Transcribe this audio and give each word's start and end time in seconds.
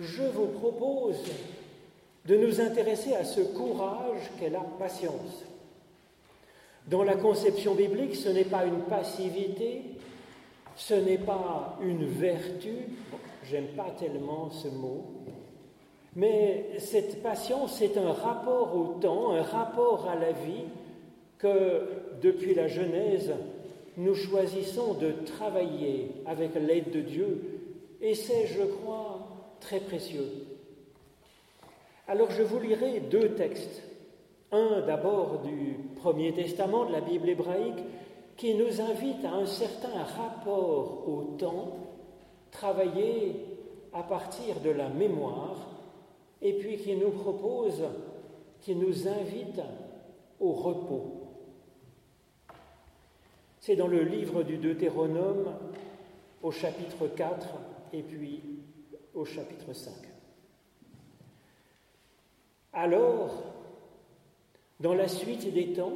je 0.00 0.22
vous 0.22 0.46
propose 0.46 1.22
de 2.26 2.36
nous 2.36 2.60
intéresser 2.60 3.14
à 3.14 3.24
ce 3.24 3.40
courage 3.40 4.30
qu'est 4.38 4.50
la 4.50 4.64
patience. 4.78 5.44
Dans 6.88 7.02
la 7.02 7.16
conception 7.16 7.74
biblique, 7.74 8.16
ce 8.16 8.30
n'est 8.30 8.44
pas 8.44 8.64
une 8.64 8.80
passivité, 8.80 9.82
ce 10.76 10.94
n'est 10.94 11.18
pas 11.18 11.78
une 11.82 12.06
vertu, 12.06 12.74
j'aime 13.44 13.68
pas 13.76 13.90
tellement 13.98 14.50
ce 14.50 14.68
mot, 14.68 15.04
mais 16.16 16.70
cette 16.78 17.22
patience, 17.22 17.76
c'est 17.78 17.96
un 17.98 18.12
rapport 18.12 18.74
au 18.74 18.98
temps, 19.00 19.32
un 19.32 19.42
rapport 19.42 20.08
à 20.08 20.16
la 20.16 20.32
vie 20.32 20.64
que, 21.38 21.82
depuis 22.22 22.54
la 22.54 22.68
Genèse, 22.68 23.32
nous 23.96 24.14
choisissons 24.14 24.94
de 24.94 25.12
travailler 25.26 26.10
avec 26.26 26.54
l'aide 26.54 26.90
de 26.90 27.00
Dieu, 27.00 27.60
et 28.00 28.14
c'est, 28.14 28.46
je 28.46 28.62
crois, 28.62 29.09
très 29.60 29.80
précieux. 29.80 30.46
Alors 32.08 32.30
je 32.30 32.42
vous 32.42 32.58
lirai 32.58 33.00
deux 33.00 33.34
textes. 33.34 33.82
Un 34.52 34.80
d'abord 34.80 35.42
du 35.42 35.76
Premier 35.96 36.32
Testament 36.32 36.86
de 36.86 36.92
la 36.92 37.00
Bible 37.00 37.28
hébraïque 37.28 37.84
qui 38.36 38.54
nous 38.54 38.80
invite 38.80 39.24
à 39.24 39.34
un 39.34 39.46
certain 39.46 40.02
rapport 40.02 41.08
au 41.08 41.36
temps, 41.38 41.76
travaillé 42.50 43.36
à 43.92 44.02
partir 44.02 44.60
de 44.60 44.70
la 44.70 44.88
mémoire, 44.88 45.68
et 46.42 46.54
puis 46.54 46.78
qui 46.78 46.96
nous 46.96 47.10
propose, 47.10 47.84
qui 48.60 48.74
nous 48.74 49.06
invite 49.06 49.60
au 50.40 50.52
repos. 50.52 51.20
C'est 53.60 53.76
dans 53.76 53.88
le 53.88 54.02
livre 54.02 54.42
du 54.42 54.56
Deutéronome 54.56 55.52
au 56.42 56.50
chapitre 56.50 57.06
4 57.08 57.46
et 57.92 58.02
puis 58.02 58.40
au 59.14 59.24
chapitre 59.24 59.72
5. 59.72 59.92
Alors, 62.72 63.42
dans 64.78 64.94
la 64.94 65.08
suite 65.08 65.52
des 65.52 65.72
temps, 65.72 65.92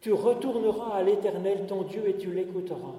tu 0.00 0.12
retourneras 0.12 0.96
à 0.96 1.02
l'Éternel 1.02 1.66
ton 1.66 1.82
Dieu 1.82 2.08
et 2.08 2.16
tu 2.16 2.32
l'écouteras. 2.32 2.96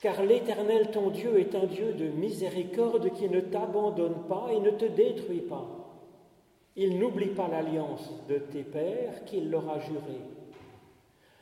Car 0.00 0.22
l'Éternel 0.22 0.90
ton 0.90 1.10
Dieu 1.10 1.38
est 1.38 1.54
un 1.54 1.66
Dieu 1.66 1.92
de 1.92 2.06
miséricorde 2.06 3.12
qui 3.12 3.28
ne 3.28 3.40
t'abandonne 3.40 4.26
pas 4.28 4.48
et 4.52 4.60
ne 4.60 4.70
te 4.70 4.84
détruit 4.84 5.40
pas. 5.40 5.66
Il 6.76 6.98
n'oublie 6.98 7.34
pas 7.34 7.48
l'alliance 7.48 8.12
de 8.28 8.38
tes 8.38 8.62
pères 8.62 9.24
qu'il 9.24 9.50
leur 9.50 9.68
a 9.68 9.80
jurée. 9.80 10.22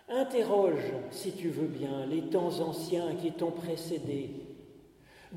Interroge, 0.09 0.95
si 1.11 1.33
tu 1.33 1.51
veux 1.51 1.67
bien, 1.67 2.07
les 2.07 2.23
temps 2.23 2.61
anciens 2.61 3.15
qui 3.17 3.33
t'ont 3.33 3.51
précédé. 3.51 4.46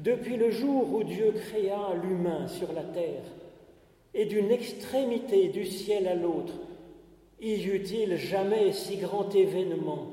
Depuis 0.03 0.37
le 0.37 0.49
jour 0.49 0.93
où 0.93 1.03
Dieu 1.03 1.33
créa 1.33 1.93
l'humain 2.01 2.47
sur 2.47 2.71
la 2.71 2.83
terre, 2.83 3.23
et 4.13 4.25
d'une 4.25 4.49
extrémité 4.49 5.49
du 5.49 5.65
ciel 5.65 6.07
à 6.07 6.15
l'autre, 6.15 6.53
y 7.41 7.61
eut-il 7.65 8.15
jamais 8.15 8.71
si 8.71 8.95
grand 8.95 9.35
événement 9.35 10.07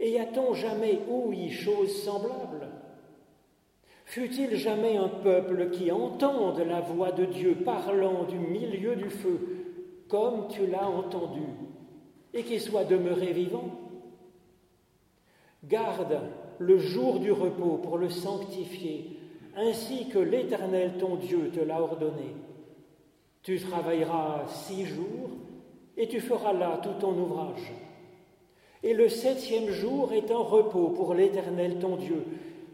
Et 0.00 0.18
a-t-on 0.18 0.54
jamais 0.54 0.98
ouï 1.08 1.50
chose 1.50 2.02
semblable? 2.02 2.68
Fut-il 4.06 4.56
jamais 4.56 4.96
un 4.96 5.08
peuple 5.08 5.70
qui 5.70 5.92
entende 5.92 6.58
la 6.58 6.80
voix 6.80 7.12
de 7.12 7.24
Dieu 7.24 7.54
parlant 7.64 8.24
du 8.24 8.38
milieu 8.38 8.96
du 8.96 9.08
feu, 9.08 9.38
comme 10.08 10.48
tu 10.48 10.66
l'as 10.66 10.88
entendu, 10.88 11.46
et 12.34 12.42
qui 12.42 12.58
soit 12.58 12.84
demeuré 12.84 13.32
vivant? 13.32 13.70
Garde 15.62 16.18
le 16.62 16.78
jour 16.78 17.18
du 17.18 17.32
repos 17.32 17.78
pour 17.82 17.98
le 17.98 18.08
sanctifier, 18.08 19.18
ainsi 19.56 20.08
que 20.08 20.18
l'Éternel 20.18 20.92
ton 20.98 21.16
Dieu 21.16 21.50
te 21.52 21.60
l'a 21.60 21.82
ordonné. 21.82 22.36
Tu 23.42 23.58
travailleras 23.58 24.46
six 24.46 24.86
jours 24.86 25.30
et 25.96 26.06
tu 26.08 26.20
feras 26.20 26.52
là 26.52 26.80
tout 26.82 26.94
ton 27.00 27.12
ouvrage. 27.18 27.72
Et 28.84 28.94
le 28.94 29.08
septième 29.08 29.70
jour 29.70 30.12
est 30.12 30.30
un 30.30 30.38
repos 30.38 30.88
pour 30.90 31.14
l'Éternel 31.14 31.78
ton 31.78 31.96
Dieu. 31.96 32.24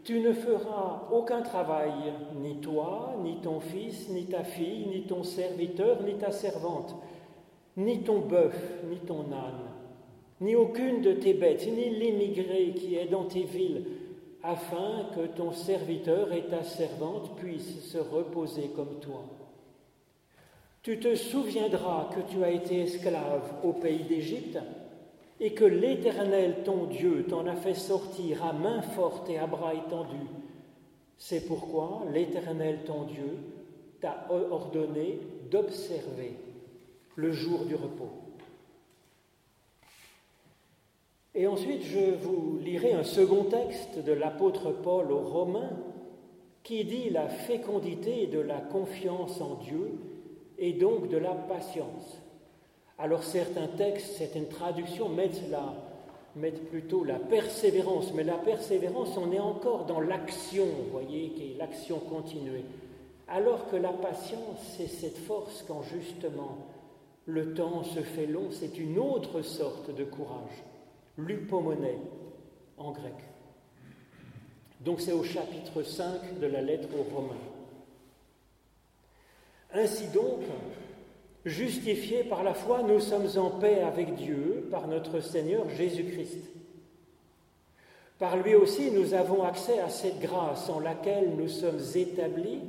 Tu 0.03 0.19
ne 0.19 0.33
feras 0.33 1.07
aucun 1.11 1.41
travail, 1.41 2.13
ni 2.41 2.57
toi, 2.61 3.15
ni 3.23 3.41
ton 3.41 3.59
fils, 3.59 4.09
ni 4.09 4.25
ta 4.25 4.43
fille, 4.43 4.87
ni 4.87 5.01
ton 5.03 5.23
serviteur, 5.23 6.01
ni 6.03 6.15
ta 6.15 6.31
servante, 6.31 6.95
ni 7.75 8.01
ton 8.01 8.19
bœuf, 8.19 8.55
ni 8.89 8.97
ton 8.97 9.21
âne, 9.31 9.69
ni 10.41 10.55
aucune 10.55 11.01
de 11.01 11.13
tes 11.13 11.33
bêtes, 11.33 11.67
ni 11.67 11.89
l'immigré 11.89 12.73
qui 12.75 12.95
est 12.95 13.07
dans 13.07 13.25
tes 13.25 13.43
villes, 13.43 13.83
afin 14.43 15.07
que 15.15 15.27
ton 15.27 15.51
serviteur 15.51 16.31
et 16.31 16.45
ta 16.45 16.63
servante 16.63 17.35
puissent 17.37 17.83
se 17.85 17.97
reposer 17.97 18.69
comme 18.75 18.99
toi. 19.01 19.23
Tu 20.81 20.99
te 20.99 21.13
souviendras 21.15 22.09
que 22.15 22.31
tu 22.31 22.43
as 22.43 22.51
été 22.51 22.81
esclave 22.81 23.53
au 23.63 23.73
pays 23.73 24.03
d'Égypte 24.03 24.57
et 25.41 25.53
que 25.53 25.65
l'Éternel, 25.65 26.63
ton 26.63 26.85
Dieu, 26.85 27.25
t'en 27.27 27.45
a 27.47 27.55
fait 27.55 27.73
sortir 27.73 28.45
à 28.45 28.53
main 28.53 28.81
forte 28.81 29.29
et 29.29 29.37
à 29.37 29.45
bras 29.45 29.73
étendus. 29.73 30.15
C'est 31.17 31.45
pourquoi 31.47 32.03
l'Éternel, 32.13 32.79
ton 32.85 33.03
Dieu, 33.03 33.37
t'a 33.99 34.25
ordonné 34.29 35.19
d'observer 35.51 36.33
le 37.15 37.31
jour 37.33 37.65
du 37.65 37.75
repos. 37.75 38.28
Et 41.35 41.47
ensuite, 41.47 41.83
je 41.83 42.15
vous 42.21 42.57
lirai 42.59 42.93
un 42.93 43.03
second 43.03 43.43
texte 43.43 43.99
de 44.03 44.11
l'apôtre 44.11 44.71
Paul 44.71 45.11
aux 45.11 45.19
Romains 45.19 45.77
qui 46.63 46.83
dit 46.83 47.09
la 47.09 47.27
fécondité 47.27 48.27
de 48.27 48.39
la 48.39 48.59
confiance 48.59 49.39
en 49.41 49.55
Dieu 49.55 49.91
et 50.57 50.73
donc 50.73 51.07
de 51.09 51.17
la 51.17 51.33
patience. 51.33 52.21
Alors 52.97 53.23
certains 53.23 53.67
textes, 53.67 54.17
certaines 54.17 54.49
traductions 54.49 55.07
mettent, 55.07 55.41
mettent 56.35 56.69
plutôt 56.69 57.03
la 57.03 57.17
persévérance, 57.17 58.11
mais 58.13 58.23
la 58.23 58.37
persévérance, 58.37 59.17
on 59.17 59.31
est 59.31 59.39
encore 59.39 59.85
dans 59.85 60.01
l'action, 60.01 60.65
vous 60.65 60.91
voyez, 60.91 61.29
qui 61.29 61.51
est 61.51 61.57
l'action 61.57 61.99
continuée. 61.99 62.65
Alors 63.27 63.69
que 63.69 63.77
la 63.77 63.93
patience, 63.93 64.59
c'est 64.75 64.87
cette 64.87 65.17
force 65.17 65.63
quand 65.67 65.81
justement 65.83 66.57
le 67.25 67.53
temps 67.53 67.83
se 67.83 68.01
fait 68.01 68.25
long, 68.25 68.47
c'est 68.51 68.77
une 68.77 68.97
autre 68.99 69.43
sorte 69.43 69.95
de 69.95 70.03
courage, 70.03 70.63
l'upomoné 71.25 71.97
en 72.77 72.91
grec. 72.91 73.15
Donc 74.81 75.01
c'est 75.01 75.11
au 75.11 75.23
chapitre 75.23 75.83
5 75.83 76.39
de 76.39 76.47
la 76.47 76.61
lettre 76.61 76.87
aux 76.97 77.15
Romains. 77.15 77.35
Ainsi 79.73 80.07
donc, 80.07 80.41
justifiés 81.45 82.23
par 82.23 82.43
la 82.43 82.53
foi, 82.53 82.81
nous 82.83 82.99
sommes 82.99 83.27
en 83.37 83.51
paix 83.51 83.81
avec 83.81 84.15
Dieu 84.15 84.67
par 84.71 84.87
notre 84.87 85.19
Seigneur 85.19 85.69
Jésus-Christ. 85.69 86.45
Par 88.17 88.35
lui 88.37 88.55
aussi, 88.55 88.91
nous 88.91 89.13
avons 89.13 89.43
accès 89.43 89.79
à 89.79 89.89
cette 89.89 90.19
grâce 90.19 90.69
en 90.69 90.79
laquelle 90.79 91.35
nous 91.37 91.47
sommes 91.47 91.79
établis 91.95 92.59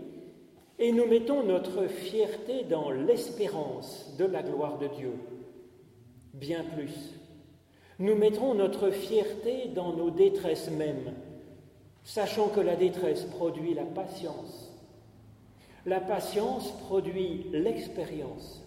et 0.78 0.92
nous 0.92 1.06
mettons 1.06 1.42
notre 1.42 1.88
fierté 1.88 2.64
dans 2.64 2.90
l'espérance 2.90 4.14
de 4.18 4.24
la 4.24 4.42
gloire 4.42 4.78
de 4.78 4.86
Dieu. 4.88 5.12
Bien 6.32 6.64
plus, 6.64 7.19
nous 8.00 8.16
mettrons 8.16 8.54
notre 8.54 8.90
fierté 8.90 9.68
dans 9.74 9.92
nos 9.92 10.10
détresses 10.10 10.70
mêmes, 10.70 11.14
sachant 12.02 12.48
que 12.48 12.60
la 12.60 12.74
détresse 12.74 13.22
produit 13.24 13.74
la 13.74 13.84
patience 13.84 14.70
la 15.86 16.00
patience 16.00 16.72
produit 16.86 17.46
l'expérience. 17.52 18.62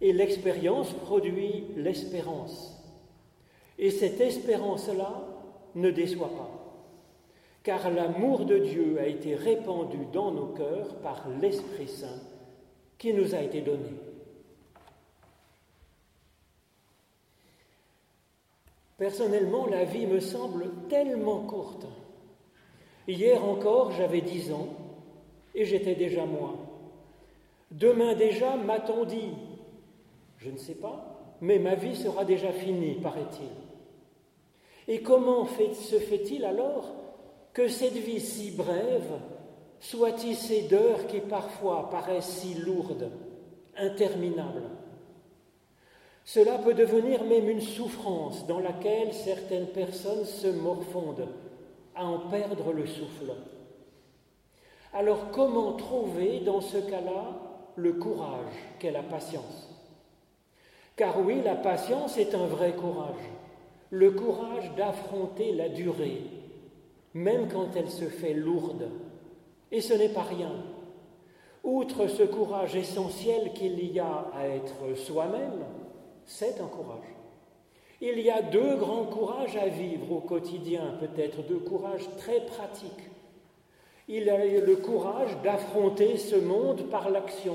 Et 0.00 0.12
l'expérience 0.12 0.92
produit 0.92 1.64
l'espérance. 1.76 2.76
Et 3.78 3.90
cette 3.90 4.20
espérance-là 4.20 5.22
ne 5.74 5.90
déçoit 5.90 6.30
pas. 6.30 6.50
Car 7.62 7.90
l'amour 7.90 8.44
de 8.44 8.58
Dieu 8.58 8.98
a 8.98 9.06
été 9.06 9.36
répandu 9.36 9.98
dans 10.12 10.32
nos 10.32 10.46
cœurs 10.46 10.96
par 10.96 11.28
l'Esprit 11.40 11.88
Saint 11.88 12.20
qui 12.98 13.14
nous 13.14 13.34
a 13.34 13.40
été 13.40 13.60
donné. 13.60 13.90
Personnellement, 19.02 19.66
la 19.66 19.82
vie 19.82 20.06
me 20.06 20.20
semble 20.20 20.70
tellement 20.88 21.40
courte. 21.40 21.86
Hier 23.08 23.44
encore, 23.44 23.90
j'avais 23.90 24.20
dix 24.20 24.52
ans 24.52 24.68
et 25.56 25.64
j'étais 25.64 25.96
déjà 25.96 26.24
moi. 26.24 26.54
Demain 27.72 28.14
déjà, 28.14 28.54
m'a-t-on 28.54 29.04
dit? 29.04 29.32
Je 30.36 30.50
ne 30.50 30.56
sais 30.56 30.76
pas, 30.76 31.36
mais 31.40 31.58
ma 31.58 31.74
vie 31.74 31.96
sera 31.96 32.24
déjà 32.24 32.52
finie, 32.52 32.94
paraît-il. 32.94 33.48
Et 34.86 35.02
comment 35.02 35.46
se 35.46 35.98
fait-il 35.98 36.44
alors 36.44 36.94
que 37.54 37.66
cette 37.66 37.94
vie 37.94 38.20
si 38.20 38.52
brève 38.52 39.18
soit 39.80 40.12
tissée 40.12 40.68
d'heures 40.70 41.08
qui 41.08 41.18
parfois 41.18 41.90
paraissent 41.90 42.38
si 42.38 42.54
lourdes, 42.54 43.10
interminables? 43.76 44.62
Cela 46.24 46.58
peut 46.58 46.74
devenir 46.74 47.24
même 47.24 47.48
une 47.48 47.60
souffrance 47.60 48.46
dans 48.46 48.60
laquelle 48.60 49.12
certaines 49.12 49.66
personnes 49.66 50.24
se 50.24 50.46
morfondent 50.46 51.28
à 51.94 52.06
en 52.06 52.18
perdre 52.18 52.72
le 52.72 52.86
souffle. 52.86 53.32
Alors 54.92 55.30
comment 55.32 55.72
trouver 55.72 56.40
dans 56.40 56.60
ce 56.60 56.78
cas-là 56.78 57.34
le 57.76 57.94
courage 57.94 58.54
qu'est 58.78 58.90
la 58.90 59.02
patience? 59.02 59.68
Car 60.96 61.18
oui, 61.20 61.40
la 61.42 61.56
patience 61.56 62.18
est 62.18 62.34
un 62.34 62.46
vrai 62.46 62.72
courage, 62.72 63.30
le 63.90 64.10
courage 64.10 64.70
d'affronter 64.76 65.52
la 65.52 65.68
durée, 65.68 66.22
même 67.14 67.48
quand 67.48 67.74
elle 67.74 67.90
se 67.90 68.04
fait 68.04 68.34
lourde. 68.34 68.88
Et 69.70 69.80
ce 69.80 69.94
n'est 69.94 70.10
pas 70.10 70.22
rien. 70.22 70.52
Outre 71.64 72.06
ce 72.08 72.24
courage 72.24 72.76
essentiel 72.76 73.52
qu'il 73.54 73.92
y 73.92 73.98
a 73.98 74.26
à 74.34 74.46
être 74.46 74.94
soi-même, 74.96 75.64
c'est 76.26 76.60
un 76.60 76.66
courage. 76.66 77.06
Il 78.00 78.18
y 78.18 78.30
a 78.30 78.42
deux 78.42 78.76
grands 78.76 79.04
courages 79.04 79.56
à 79.56 79.68
vivre 79.68 80.10
au 80.10 80.20
quotidien, 80.20 80.96
peut-être 80.98 81.46
deux 81.46 81.60
courages 81.60 82.08
très 82.18 82.40
pratiques. 82.40 83.10
Il 84.08 84.24
y 84.24 84.30
a 84.30 84.44
le 84.44 84.76
courage 84.76 85.36
d'affronter 85.44 86.16
ce 86.16 86.34
monde 86.34 86.82
par 86.90 87.10
l'action, 87.10 87.54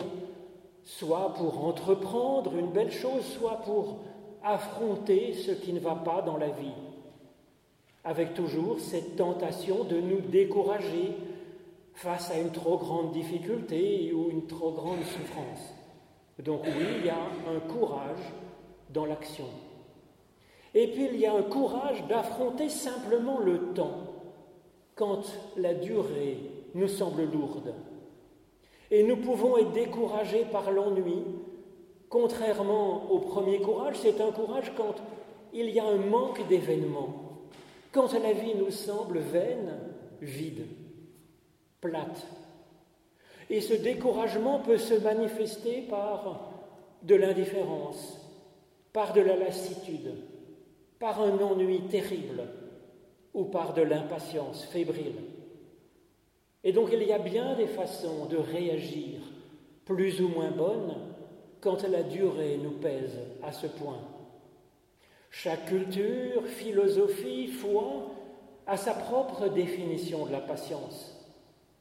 soit 0.83 1.33
pour 1.33 1.65
entreprendre 1.65 2.55
une 2.57 2.71
belle 2.71 2.93
chose, 2.93 3.25
soit 3.25 3.57
pour 3.65 3.97
affronter 4.41 5.33
ce 5.33 5.51
qui 5.51 5.73
ne 5.73 5.79
va 5.79 5.95
pas 5.95 6.21
dans 6.21 6.37
la 6.37 6.47
vie, 6.47 6.71
avec 8.05 8.33
toujours 8.33 8.79
cette 8.79 9.17
tentation 9.17 9.83
de 9.83 9.99
nous 9.99 10.21
décourager 10.21 11.11
face 11.93 12.31
à 12.31 12.39
une 12.39 12.51
trop 12.51 12.77
grande 12.77 13.11
difficulté 13.11 14.13
ou 14.13 14.29
une 14.29 14.47
trop 14.47 14.71
grande 14.71 15.03
souffrance. 15.03 15.73
Donc 16.39 16.61
oui, 16.65 16.85
il 16.99 17.05
y 17.05 17.09
a 17.09 17.15
un 17.15 17.59
courage 17.59 18.31
dans 18.89 19.05
l'action. 19.05 19.45
Et 20.73 20.87
puis 20.87 21.09
il 21.11 21.19
y 21.19 21.25
a 21.25 21.33
un 21.33 21.43
courage 21.43 22.05
d'affronter 22.07 22.69
simplement 22.69 23.39
le 23.39 23.73
temps 23.73 24.07
quand 24.95 25.23
la 25.55 25.73
durée 25.73 26.39
nous 26.73 26.87
semble 26.87 27.23
lourde. 27.23 27.73
Et 28.91 29.03
nous 29.03 29.17
pouvons 29.17 29.57
être 29.57 29.71
découragés 29.71 30.45
par 30.51 30.71
l'ennui. 30.71 31.23
Contrairement 32.09 33.11
au 33.11 33.19
premier 33.19 33.59
courage, 33.59 33.97
c'est 34.01 34.21
un 34.21 34.31
courage 34.31 34.71
quand 34.77 34.95
il 35.53 35.69
y 35.69 35.79
a 35.79 35.85
un 35.85 35.97
manque 35.97 36.47
d'événements, 36.47 37.39
quand 37.91 38.13
la 38.13 38.33
vie 38.33 38.55
nous 38.55 38.71
semble 38.71 39.19
vaine, 39.19 39.77
vide, 40.21 40.65
plate. 41.81 42.27
Et 43.49 43.61
ce 43.61 43.73
découragement 43.73 44.59
peut 44.59 44.77
se 44.77 44.93
manifester 44.93 45.81
par 45.89 46.51
de 47.03 47.15
l'indifférence, 47.15 48.26
par 48.97 49.13
de 49.13 49.21
la 49.21 49.35
lassitude, 49.35 50.11
par 50.97 51.21
un 51.21 51.37
ennui 51.37 51.81
terrible 51.81 52.41
ou 53.35 53.43
par 53.43 53.75
de 53.75 53.83
l'impatience 53.83 54.63
fébrile. 54.63 55.21
Et 56.63 56.71
donc 56.71 56.89
il 56.91 57.03
y 57.03 57.13
a 57.13 57.19
bien 57.19 57.53
des 57.53 57.67
façons 57.67 58.25
de 58.25 58.37
réagir, 58.37 59.19
plus 59.85 60.19
ou 60.19 60.29
moins 60.29 60.49
bonnes, 60.49 60.95
quand 61.61 61.83
la 61.83 62.01
durée 62.01 62.57
nous 62.57 62.71
pèse 62.71 63.19
à 63.43 63.51
ce 63.51 63.67
point. 63.67 64.01
Chaque 65.29 65.67
culture, 65.67 66.47
philosophie, 66.47 67.49
foi 67.49 68.09
a 68.65 68.77
sa 68.77 68.95
propre 68.95 69.47
définition 69.47 70.25
de 70.25 70.31
la 70.31 70.41
patience. 70.41 71.23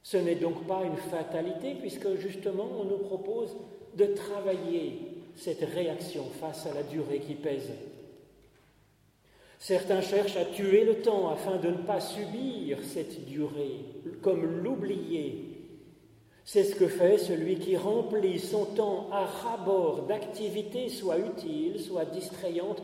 Ce 0.03 0.17
n'est 0.17 0.35
donc 0.35 0.67
pas 0.67 0.83
une 0.83 0.97
fatalité 0.97 1.73
puisque 1.79 2.13
justement 2.17 2.67
on 2.79 2.83
nous 2.83 2.99
propose 2.99 3.57
de 3.95 4.05
travailler 4.05 5.16
cette 5.37 5.63
réaction 5.63 6.25
face 6.41 6.65
à 6.65 6.73
la 6.73 6.83
durée 6.83 7.19
qui 7.19 7.35
pèse. 7.35 7.71
Certains 9.59 10.01
cherchent 10.01 10.37
à 10.37 10.45
tuer 10.45 10.83
le 10.83 11.01
temps 11.01 11.29
afin 11.29 11.57
de 11.57 11.69
ne 11.69 11.77
pas 11.77 11.99
subir 11.99 12.79
cette 12.83 13.25
durée, 13.25 13.79
comme 14.21 14.63
l'oublier. 14.63 15.45
C'est 16.45 16.63
ce 16.63 16.75
que 16.75 16.87
fait 16.87 17.17
celui 17.17 17.57
qui 17.57 17.75
remplit 17.75 18.39
son 18.39 18.65
temps 18.65 19.09
à 19.11 19.25
rabord 19.25 20.03
d'activités 20.03 20.89
soit 20.89 21.17
utiles, 21.17 21.79
soit 21.79 22.05
distrayantes, 22.05 22.81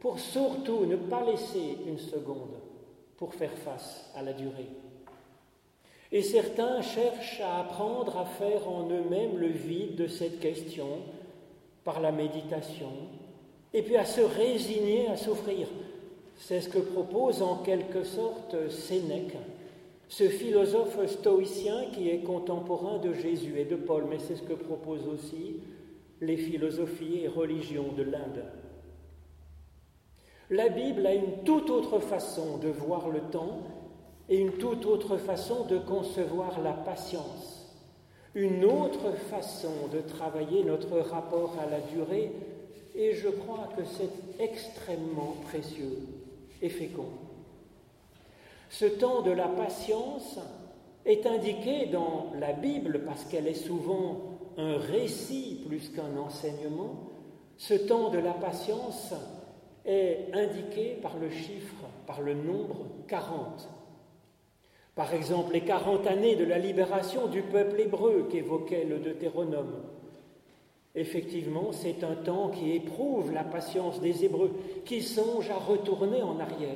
pour 0.00 0.18
surtout 0.18 0.86
ne 0.86 0.96
pas 0.96 1.24
laisser 1.24 1.76
une 1.86 1.98
seconde 1.98 2.56
pour 3.16 3.34
faire 3.34 3.52
face 3.52 4.10
à 4.14 4.22
la 4.22 4.32
durée. 4.32 4.68
Et 6.12 6.22
certains 6.22 6.82
cherchent 6.82 7.40
à 7.40 7.60
apprendre 7.60 8.18
à 8.18 8.24
faire 8.24 8.68
en 8.68 8.88
eux-mêmes 8.90 9.38
le 9.38 9.48
vide 9.48 9.96
de 9.96 10.06
cette 10.08 10.40
question 10.40 10.98
par 11.84 12.00
la 12.00 12.12
méditation, 12.12 12.90
et 13.72 13.82
puis 13.82 13.96
à 13.96 14.04
se 14.04 14.20
résigner 14.20 15.08
à 15.08 15.16
souffrir. 15.16 15.68
C'est 16.36 16.60
ce 16.60 16.68
que 16.68 16.78
propose 16.78 17.42
en 17.42 17.56
quelque 17.56 18.04
sorte 18.04 18.68
Sénèque, 18.70 19.36
ce 20.08 20.28
philosophe 20.28 21.06
stoïcien 21.06 21.86
qui 21.92 22.08
est 22.08 22.20
contemporain 22.20 22.98
de 22.98 23.12
Jésus 23.12 23.58
et 23.58 23.64
de 23.64 23.76
Paul, 23.76 24.06
mais 24.08 24.18
c'est 24.18 24.36
ce 24.36 24.42
que 24.42 24.54
proposent 24.54 25.06
aussi 25.06 25.60
les 26.20 26.36
philosophies 26.36 27.20
et 27.22 27.28
religions 27.28 27.92
de 27.96 28.02
l'Inde. 28.02 28.44
La 30.50 30.68
Bible 30.68 31.06
a 31.06 31.14
une 31.14 31.44
toute 31.44 31.70
autre 31.70 32.00
façon 32.00 32.58
de 32.58 32.68
voir 32.68 33.08
le 33.08 33.20
temps 33.20 33.60
et 34.28 34.38
une 34.38 34.52
toute 34.52 34.84
autre 34.84 35.16
façon 35.16 35.64
de 35.64 35.78
concevoir 35.78 36.60
la 36.60 36.72
patience 36.72 37.59
une 38.34 38.64
autre 38.64 39.12
façon 39.30 39.88
de 39.92 40.00
travailler 40.00 40.64
notre 40.64 40.98
rapport 40.98 41.56
à 41.60 41.68
la 41.68 41.80
durée, 41.80 42.32
et 42.94 43.14
je 43.14 43.28
crois 43.28 43.68
que 43.76 43.82
c'est 43.84 44.42
extrêmement 44.42 45.36
précieux 45.46 45.98
et 46.62 46.68
fécond. 46.68 47.08
Ce 48.68 48.84
temps 48.84 49.22
de 49.22 49.32
la 49.32 49.48
patience 49.48 50.38
est 51.04 51.26
indiqué 51.26 51.86
dans 51.86 52.26
la 52.38 52.52
Bible 52.52 53.02
parce 53.04 53.24
qu'elle 53.24 53.48
est 53.48 53.54
souvent 53.54 54.38
un 54.56 54.76
récit 54.76 55.62
plus 55.66 55.88
qu'un 55.88 56.16
enseignement. 56.16 57.08
Ce 57.56 57.74
temps 57.74 58.10
de 58.10 58.18
la 58.18 58.32
patience 58.32 59.12
est 59.84 60.28
indiqué 60.32 60.98
par 61.02 61.16
le 61.18 61.30
chiffre, 61.30 61.84
par 62.06 62.20
le 62.20 62.34
nombre 62.34 62.86
40. 63.08 63.68
Par 64.94 65.14
exemple, 65.14 65.52
les 65.52 65.62
40 65.62 66.06
années 66.06 66.36
de 66.36 66.44
la 66.44 66.58
libération 66.58 67.28
du 67.28 67.42
peuple 67.42 67.80
hébreu 67.80 68.28
qu'évoquait 68.30 68.84
le 68.84 68.98
Deutéronome. 68.98 69.82
Effectivement, 70.94 71.70
c'est 71.72 72.02
un 72.02 72.16
temps 72.16 72.48
qui 72.48 72.72
éprouve 72.72 73.32
la 73.32 73.44
patience 73.44 74.00
des 74.00 74.24
Hébreux, 74.24 74.52
qui 74.84 75.02
songent 75.02 75.50
à 75.50 75.58
retourner 75.58 76.22
en 76.22 76.40
arrière. 76.40 76.74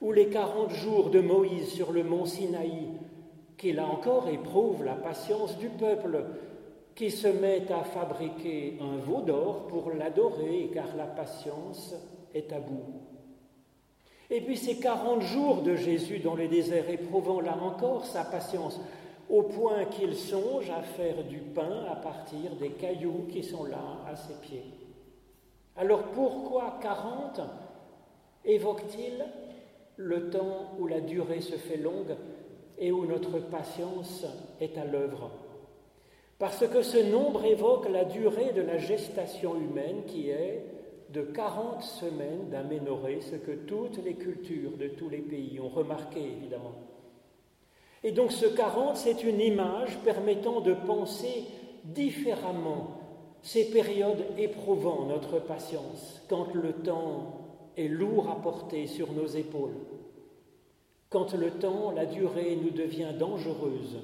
Ou 0.00 0.12
les 0.12 0.28
40 0.28 0.70
jours 0.70 1.10
de 1.10 1.20
Moïse 1.20 1.68
sur 1.68 1.92
le 1.92 2.02
mont 2.02 2.24
Sinaï, 2.24 2.88
qui 3.58 3.72
là 3.72 3.86
encore 3.86 4.28
éprouvent 4.28 4.84
la 4.84 4.94
patience 4.94 5.58
du 5.58 5.68
peuple, 5.68 6.24
qui 6.94 7.10
se 7.10 7.28
met 7.28 7.70
à 7.70 7.84
fabriquer 7.84 8.78
un 8.80 8.96
veau 8.96 9.20
d'or 9.20 9.66
pour 9.66 9.90
l'adorer, 9.90 10.70
car 10.72 10.96
la 10.96 11.06
patience 11.06 11.94
est 12.34 12.50
à 12.54 12.60
bout. 12.60 13.09
Et 14.30 14.40
puis 14.40 14.56
ces 14.56 14.76
40 14.78 15.22
jours 15.22 15.62
de 15.62 15.74
Jésus 15.74 16.20
dans 16.20 16.36
le 16.36 16.46
désert, 16.46 16.88
éprouvant 16.88 17.40
là 17.40 17.58
encore 17.60 18.06
sa 18.06 18.24
patience, 18.24 18.80
au 19.28 19.42
point 19.42 19.84
qu'il 19.86 20.14
songe 20.16 20.70
à 20.70 20.82
faire 20.82 21.24
du 21.24 21.38
pain 21.38 21.84
à 21.90 21.96
partir 21.96 22.54
des 22.60 22.70
cailloux 22.70 23.26
qui 23.30 23.42
sont 23.42 23.64
là 23.64 23.98
à 24.08 24.14
ses 24.16 24.34
pieds. 24.34 24.64
Alors 25.76 26.02
pourquoi 26.14 26.78
40 26.80 27.40
évoque-t-il 28.44 29.24
le 29.96 30.30
temps 30.30 30.72
où 30.78 30.86
la 30.86 31.00
durée 31.00 31.40
se 31.40 31.56
fait 31.56 31.76
longue 31.76 32.16
et 32.78 32.92
où 32.92 33.06
notre 33.06 33.38
patience 33.38 34.24
est 34.60 34.78
à 34.78 34.84
l'œuvre? 34.84 35.30
Parce 36.38 36.66
que 36.66 36.82
ce 36.82 36.98
nombre 36.98 37.44
évoque 37.44 37.88
la 37.88 38.04
durée 38.04 38.52
de 38.52 38.62
la 38.62 38.78
gestation 38.78 39.56
humaine 39.56 40.04
qui 40.06 40.30
est 40.30 40.64
de 41.12 41.22
40 41.22 41.82
semaines 41.82 42.50
d'aménorrhée, 42.50 43.20
ce 43.20 43.36
que 43.36 43.52
toutes 43.52 44.02
les 44.04 44.14
cultures 44.14 44.76
de 44.76 44.88
tous 44.88 45.08
les 45.08 45.18
pays 45.18 45.58
ont 45.60 45.68
remarqué, 45.68 46.20
évidemment. 46.20 46.74
Et 48.02 48.12
donc 48.12 48.32
ce 48.32 48.46
40, 48.46 48.96
c'est 48.96 49.24
une 49.24 49.40
image 49.40 49.98
permettant 50.04 50.60
de 50.60 50.72
penser 50.72 51.44
différemment 51.84 53.00
ces 53.42 53.70
périodes 53.70 54.24
éprouvant 54.38 55.06
notre 55.06 55.38
patience, 55.38 56.22
quand 56.28 56.54
le 56.54 56.72
temps 56.72 57.40
est 57.76 57.88
lourd 57.88 58.28
à 58.30 58.40
porter 58.40 58.86
sur 58.86 59.12
nos 59.12 59.26
épaules, 59.26 59.76
quand 61.08 61.34
le 61.34 61.50
temps, 61.50 61.90
la 61.90 62.06
durée 62.06 62.56
nous 62.62 62.70
devient 62.70 63.12
dangereuse, 63.18 63.98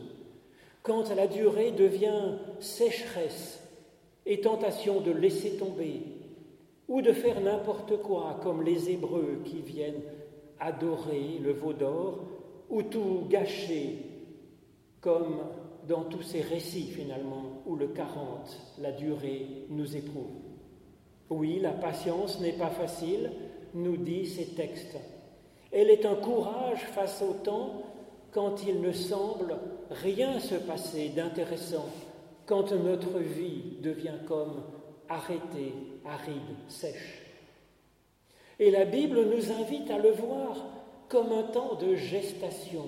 quand 0.83 1.15
la 1.15 1.27
durée 1.27 1.71
devient 1.71 2.35
sécheresse 2.61 3.63
et 4.25 4.41
tentation 4.41 5.01
de 5.01 5.13
laisser 5.13 5.57
tomber, 5.57 6.03
ou 6.89 7.03
de 7.03 7.13
faire 7.13 7.41
n'importe 7.41 7.97
quoi, 8.03 8.39
comme 8.43 8.63
les 8.63 8.91
Hébreux 8.91 9.41
qui 9.45 9.61
viennent 9.61 10.03
adorer 10.59 11.39
le 11.43 11.53
veau 11.53 11.73
d'or, 11.73 12.25
ou 12.71 12.83
tout 12.83 13.27
gâcher, 13.29 13.99
comme 15.01 15.39
dans 15.87 16.05
tous 16.05 16.23
ces 16.23 16.41
récits 16.41 16.91
finalement, 16.91 17.63
où 17.67 17.77
le 17.77 17.89
40, 17.89 18.77
la 18.81 18.93
durée, 18.93 19.67
nous 19.69 19.97
éprouve. 19.97 20.43
Oui, 21.31 21.59
la 21.61 21.73
patience 21.73 22.41
n'est 22.41 22.53
pas 22.53 22.71
facile, 22.71 23.31
nous 23.75 23.97
dit 23.97 24.27
ces 24.27 24.55
textes. 24.55 24.97
Elle 25.73 25.91
est 25.91 26.07
un 26.07 26.15
courage 26.15 26.81
face 26.81 27.23
au 27.23 27.35
temps 27.45 27.83
quand 28.31 28.67
il 28.67 28.81
ne 28.81 28.93
semble 28.93 29.57
rien 29.91 30.39
se 30.39 30.55
passer 30.55 31.09
d'intéressant, 31.11 31.87
quand 32.47 32.73
notre 32.73 33.19
vie 33.19 33.79
devient 33.83 34.19
comme 34.27 34.63
arrêtée, 35.09 35.73
aride, 36.09 36.57
sèche. 36.69 37.23
Et 38.59 38.71
la 38.71 38.85
Bible 38.85 39.25
nous 39.25 39.53
invite 39.53 39.91
à 39.91 39.99
le 39.99 40.11
voir 40.11 40.65
comme 41.09 41.33
un 41.33 41.43
temps 41.43 41.75
de 41.75 41.95
gestation. 41.95 42.87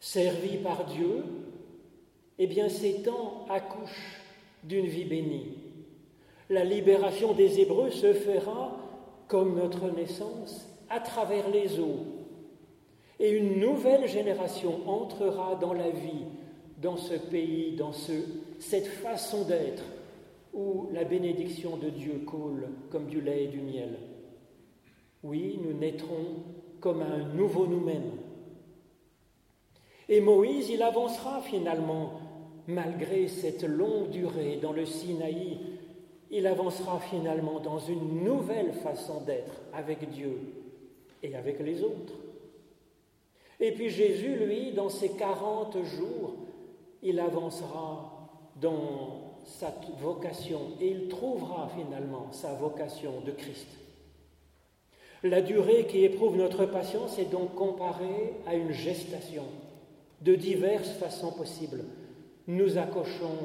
Servi 0.00 0.56
par 0.58 0.86
Dieu, 0.86 1.24
eh 2.38 2.46
bien 2.46 2.68
ces 2.68 3.02
temps 3.02 3.44
accouchent 3.48 4.20
d'une 4.64 4.86
vie 4.86 5.04
bénie. 5.04 5.58
La 6.48 6.64
libération 6.64 7.32
des 7.32 7.60
Hébreux 7.60 7.90
se 7.90 8.12
fera, 8.12 8.76
comme 9.28 9.56
notre 9.56 9.90
naissance, 9.90 10.66
à 10.88 11.00
travers 11.00 11.48
les 11.50 11.78
eaux. 11.78 12.00
Et 13.20 13.30
une 13.30 13.60
nouvelle 13.60 14.08
génération 14.08 14.80
entrera 14.88 15.54
dans 15.54 15.74
la 15.74 15.90
vie, 15.90 16.24
dans 16.78 16.96
ce 16.96 17.14
pays, 17.14 17.76
dans 17.76 17.92
ce, 17.92 18.12
cette 18.58 18.88
façon 18.88 19.44
d'être, 19.44 19.84
où 20.52 20.88
la 20.92 21.04
bénédiction 21.04 21.76
de 21.76 21.90
Dieu 21.90 22.22
coule 22.26 22.68
comme 22.90 23.06
du 23.06 23.20
lait 23.20 23.44
et 23.44 23.48
du 23.48 23.60
miel. 23.60 23.98
Oui, 25.22 25.58
nous 25.62 25.72
naîtrons 25.72 26.42
comme 26.80 27.02
un 27.02 27.34
nouveau 27.34 27.66
nous-mêmes. 27.66 28.12
Et 30.08 30.20
Moïse, 30.20 30.70
il 30.70 30.82
avancera 30.82 31.40
finalement, 31.40 32.20
malgré 32.66 33.28
cette 33.28 33.62
longue 33.62 34.10
durée 34.10 34.58
dans 34.60 34.72
le 34.72 34.86
Sinaï, 34.86 35.58
il 36.30 36.46
avancera 36.46 36.98
finalement 37.00 37.60
dans 37.60 37.78
une 37.78 38.24
nouvelle 38.24 38.72
façon 38.72 39.20
d'être 39.20 39.60
avec 39.72 40.10
Dieu 40.10 40.38
et 41.22 41.34
avec 41.36 41.60
les 41.60 41.82
autres. 41.82 42.14
Et 43.58 43.72
puis 43.72 43.90
Jésus, 43.90 44.36
lui, 44.36 44.72
dans 44.72 44.88
ses 44.88 45.10
quarante 45.10 45.76
jours, 45.84 46.34
il 47.02 47.20
avancera 47.20 48.30
dans 48.60 49.29
sa 49.58 49.74
vocation 50.00 50.60
et 50.80 50.88
il 50.88 51.08
trouvera 51.08 51.68
finalement 51.76 52.28
sa 52.32 52.54
vocation 52.54 53.20
de 53.24 53.32
Christ. 53.32 53.66
La 55.22 55.42
durée 55.42 55.86
qui 55.86 56.04
éprouve 56.04 56.36
notre 56.36 56.64
patience 56.64 57.18
est 57.18 57.30
donc 57.30 57.54
comparée 57.54 58.34
à 58.46 58.54
une 58.54 58.72
gestation 58.72 59.44
de 60.22 60.34
diverses 60.34 60.92
façons 60.92 61.32
possibles. 61.32 61.84
Nous 62.46 62.78
accouchons 62.78 63.36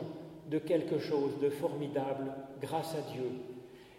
de 0.50 0.58
quelque 0.60 1.00
chose 1.00 1.32
de 1.42 1.50
formidable 1.50 2.32
grâce 2.62 2.94
à 2.96 3.12
Dieu. 3.12 3.30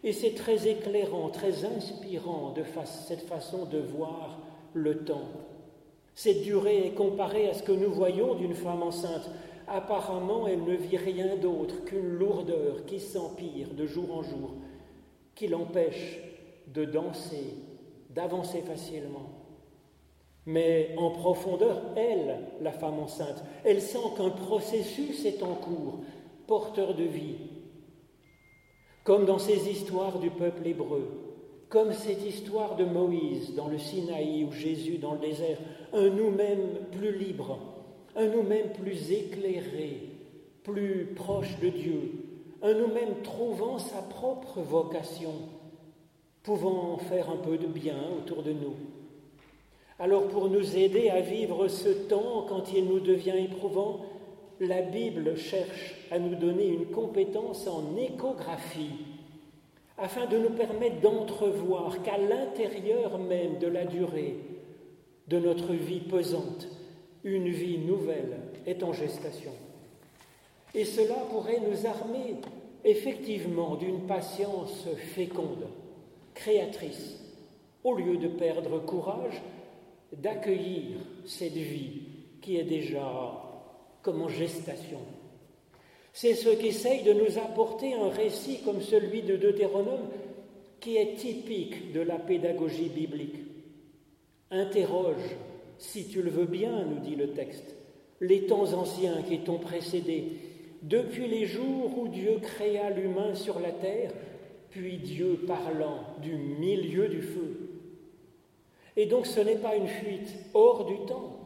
Et 0.05 0.13
c'est 0.13 0.35
très 0.35 0.69
éclairant, 0.69 1.29
très 1.29 1.65
inspirant 1.65 2.53
de 2.53 2.63
cette 2.85 3.27
façon 3.27 3.67
de 3.67 3.79
voir 3.79 4.39
le 4.73 5.05
temps. 5.05 5.29
Cette 6.15 6.43
durée 6.43 6.87
est 6.87 6.95
comparée 6.95 7.51
à 7.51 7.55
ce 7.55 7.63
que 7.63 7.73
nous 7.73 7.93
voyons 7.93 8.37
d'une 8.37 8.55
femme 8.55 8.83
enceinte. 8.83 9.29
Apparemment, 9.69 10.47
elle 10.47 10.63
ne 10.63 10.77
vit 10.77 10.97
rien 10.97 11.37
d'autre 11.37 11.85
qu'une 11.85 12.15
lourdeur 12.19 12.85
qui 12.87 13.01
s'empire 13.01 13.75
de 13.75 13.87
jour 13.87 14.17
en 14.17 14.23
jour, 14.23 14.55
qui 15.35 15.49
l'empêche 15.49 16.21
de 16.69 16.85
danser, 16.85 17.55
d'avancer 18.11 18.63
facilement. 18.63 19.31
Mais 20.47 20.95
en 20.97 21.11
profondeur, 21.11 21.83
elle, 21.97 22.39
la 22.61 22.71
femme 22.71 23.01
enceinte, 23.01 23.43
elle 23.65 23.83
sent 23.83 23.99
qu'un 24.17 24.31
processus 24.31 25.25
est 25.25 25.43
en 25.43 25.55
cours, 25.55 26.01
porteur 26.47 26.95
de 26.95 27.03
vie. 27.03 27.37
Comme 29.03 29.25
dans 29.25 29.41
ces 29.41 29.69
histoires 29.69 30.21
du 30.21 30.31
peuple 30.31 30.67
hébreu, 30.67 31.09
comme 31.69 31.93
cette 31.93 32.25
histoire 32.25 32.77
de 32.77 32.85
Moïse 32.85 33.57
dans 33.57 33.67
le 33.67 33.79
Sinaï 33.79 34.45
ou 34.45 34.53
Jésus 34.53 34.99
dans 34.99 35.15
le 35.15 35.19
désert, 35.19 35.59
un 35.93 36.09
nous-mêmes 36.09 36.79
plus 36.93 37.17
libre, 37.17 37.59
un 38.17 38.27
nous-mêmes 38.29 38.73
plus 38.73 39.13
éclairé, 39.13 40.01
plus 40.65 41.13
proche 41.15 41.59
de 41.61 41.69
Dieu, 41.69 42.13
un 42.63 42.73
nous-mêmes 42.73 43.21
trouvant 43.23 43.79
sa 43.79 44.01
propre 44.01 44.61
vocation, 44.61 45.33
pouvant 46.43 46.97
faire 46.97 47.29
un 47.31 47.37
peu 47.37 47.59
de 47.59 47.67
bien 47.67 47.97
autour 48.19 48.43
de 48.43 48.53
nous. 48.53 48.75
Alors 49.99 50.29
pour 50.29 50.49
nous 50.49 50.77
aider 50.77 51.11
à 51.11 51.21
vivre 51.21 51.69
ce 51.69 51.91
temps 51.91 52.47
quand 52.49 52.73
il 52.73 52.87
nous 52.87 53.01
devient 53.01 53.37
éprouvant, 53.39 54.01
la 54.61 54.81
Bible 54.81 55.37
cherche 55.37 55.95
à 56.11 56.19
nous 56.19 56.37
donner 56.37 56.69
une 56.69 56.87
compétence 56.87 57.67
en 57.67 57.97
échographie, 57.97 59.05
afin 59.99 60.25
de 60.27 60.39
nous 60.39 60.51
permettre 60.51 61.01
d'entrevoir 61.01 62.03
qu'à 62.03 62.17
l'intérieur 62.17 63.19
même 63.19 63.59
de 63.59 63.67
la 63.67 63.85
durée 63.85 64.37
de 65.29 65.39
notre 65.39 65.73
vie 65.73 66.01
pesante, 66.01 66.69
une 67.27 67.49
vie 67.49 67.79
nouvelle 67.79 68.39
est 68.67 68.85
en 68.85 68.93
gestation. 68.93 69.51
Et 70.75 70.85
cela 70.85 71.17
pourrait 71.29 71.61
nous 71.61 71.87
armer 71.87 72.37
effectivement 72.85 73.75
d'une 73.75 74.07
patience 74.07 74.87
féconde 75.15 75.67
créatrice, 76.35 77.19
au 77.83 77.95
lieu 77.95 78.17
de 78.17 78.29
perdre 78.29 78.79
courage, 78.79 79.43
d'accueillir 80.13 80.99
cette 81.27 81.55
vie 81.55 82.03
qui 82.41 82.59
est 82.59 82.65
déjà 82.65 83.43
comme 84.03 84.23
en 84.23 84.29
gestation. 84.29 85.01
C'est 86.13 86.35
ce 86.35 86.51
qu'essaye 86.51 87.03
de 87.03 87.13
nous 87.13 87.39
apporter 87.39 87.95
un 87.95 88.09
récit 88.09 88.61
comme 88.65 88.81
celui 88.81 89.23
de 89.23 89.37
Deutéronome 89.37 90.09
qui 90.79 90.97
est 90.97 91.17
typique 91.17 91.93
de 91.93 92.03
la 92.03 92.19
pédagogie 92.19 92.89
biblique. 92.89 93.43
Interroge, 94.53 95.35
si 95.79 96.09
tu 96.09 96.23
le 96.23 96.31
veux 96.31 96.47
bien, 96.47 96.85
nous 96.85 97.01
dit 97.01 97.17
le 97.17 97.33
texte, 97.33 97.77
les 98.21 98.47
temps 98.47 98.73
anciens 98.73 99.23
qui 99.23 99.41
t'ont 99.41 99.59
précédé, 99.59 100.33
depuis 100.83 101.27
les 101.27 101.47
jours 101.47 101.99
où 101.99 102.09
Dieu 102.09 102.39
créa 102.41 102.91
l'humain 102.91 103.35
sur 103.35 103.61
la 103.61 103.73
terre 103.73 104.13
puis 104.77 104.99
Dieu 104.99 105.41
parlant 105.47 106.01
du 106.21 106.35
milieu 106.35 107.09
du 107.09 107.23
feu. 107.23 107.71
Et 108.97 109.07
donc 109.07 109.27
ce 109.27 109.41
n'est 109.41 109.57
pas 109.57 109.75
une 109.75 109.89
fuite 109.89 110.35
hors 110.53 110.85
du 110.85 110.99
temps, 111.07 111.39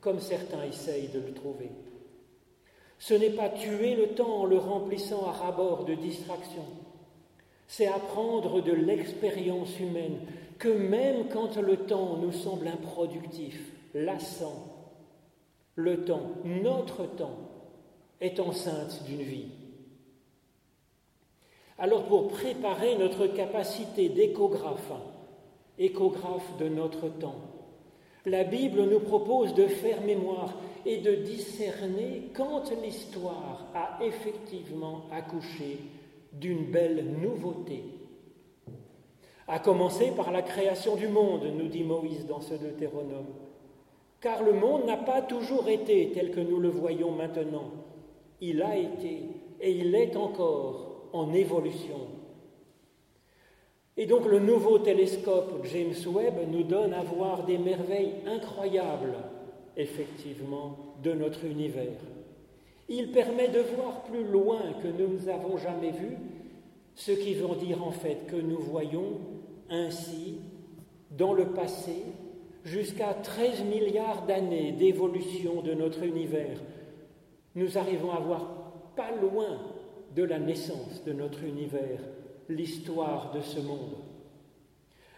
comme 0.00 0.20
certains 0.20 0.64
essayent 0.64 1.08
de 1.08 1.18
le 1.20 1.32
trouver. 1.32 1.70
Ce 2.98 3.14
n'est 3.14 3.30
pas 3.30 3.48
tuer 3.48 3.96
le 3.96 4.08
temps 4.08 4.42
en 4.42 4.44
le 4.44 4.58
remplissant 4.58 5.26
à 5.26 5.32
rabord 5.32 5.84
de 5.84 5.94
distractions. 5.94 6.66
C'est 7.66 7.86
apprendre 7.86 8.62
de 8.62 8.72
l'expérience 8.72 9.78
humaine 9.80 10.18
que 10.60 10.68
même 10.68 11.28
quand 11.32 11.56
le 11.56 11.78
temps 11.78 12.18
nous 12.18 12.32
semble 12.32 12.68
improductif, 12.68 13.72
lassant, 13.94 14.66
le 15.74 16.04
temps, 16.04 16.32
notre 16.44 17.06
temps, 17.06 17.38
est 18.20 18.38
enceinte 18.38 19.02
d'une 19.06 19.22
vie. 19.22 19.48
Alors 21.78 22.04
pour 22.04 22.28
préparer 22.28 22.96
notre 22.98 23.26
capacité 23.26 24.10
d'échographe, 24.10 24.92
échographe 25.78 26.58
de 26.58 26.68
notre 26.68 27.08
temps, 27.08 27.40
la 28.26 28.44
Bible 28.44 28.82
nous 28.84 29.00
propose 29.00 29.54
de 29.54 29.66
faire 29.66 30.02
mémoire 30.02 30.54
et 30.84 30.98
de 30.98 31.14
discerner 31.14 32.30
quand 32.34 32.70
l'histoire 32.82 33.66
a 33.74 33.98
effectivement 34.04 35.06
accouché 35.10 35.78
d'une 36.34 36.70
belle 36.70 37.02
nouveauté. 37.18 37.99
À 39.52 39.58
commencer 39.58 40.12
par 40.16 40.30
la 40.30 40.42
création 40.42 40.94
du 40.94 41.08
monde, 41.08 41.44
nous 41.58 41.66
dit 41.66 41.82
Moïse 41.82 42.24
dans 42.24 42.40
ce 42.40 42.54
Deutéronome. 42.54 43.34
Car 44.20 44.44
le 44.44 44.52
monde 44.52 44.84
n'a 44.86 44.96
pas 44.96 45.22
toujours 45.22 45.68
été 45.68 46.12
tel 46.14 46.30
que 46.30 46.38
nous 46.38 46.60
le 46.60 46.68
voyons 46.68 47.10
maintenant. 47.10 47.72
Il 48.40 48.62
a 48.62 48.76
été 48.76 49.22
et 49.60 49.72
il 49.72 49.92
est 49.96 50.14
encore 50.14 51.08
en 51.12 51.32
évolution. 51.32 52.06
Et 53.96 54.06
donc 54.06 54.24
le 54.26 54.38
nouveau 54.38 54.78
télescope 54.78 55.66
James 55.66 56.14
Webb 56.14 56.48
nous 56.48 56.62
donne 56.62 56.94
à 56.94 57.02
voir 57.02 57.44
des 57.44 57.58
merveilles 57.58 58.14
incroyables, 58.28 59.16
effectivement, 59.76 60.76
de 61.02 61.12
notre 61.12 61.44
univers. 61.44 61.98
Il 62.88 63.10
permet 63.10 63.48
de 63.48 63.60
voir 63.74 64.04
plus 64.04 64.22
loin 64.22 64.60
que 64.80 64.86
nous 64.86 65.26
n'avons 65.26 65.56
jamais 65.58 65.90
vu, 65.90 66.18
ce 66.94 67.12
qui 67.12 67.34
veut 67.34 67.56
dire 67.56 67.84
en 67.86 67.92
fait 67.92 68.26
que 68.26 68.36
nous 68.36 68.58
voyons 68.58 69.20
ainsi, 69.70 70.38
dans 71.10 71.32
le 71.32 71.46
passé, 71.46 72.04
jusqu'à 72.64 73.14
13 73.14 73.64
milliards 73.64 74.26
d'années 74.26 74.72
d'évolution 74.72 75.62
de 75.62 75.74
notre 75.74 76.02
univers. 76.02 76.58
Nous 77.54 77.78
arrivons 77.78 78.10
à 78.10 78.20
voir 78.20 78.46
pas 78.96 79.10
loin 79.20 79.58
de 80.14 80.22
la 80.22 80.38
naissance 80.38 81.02
de 81.04 81.12
notre 81.12 81.44
univers, 81.44 82.00
l'histoire 82.48 83.32
de 83.32 83.40
ce 83.40 83.60
monde. 83.60 83.96